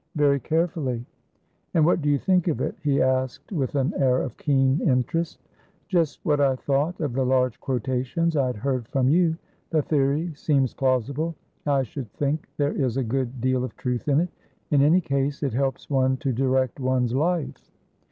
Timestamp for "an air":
3.75-4.23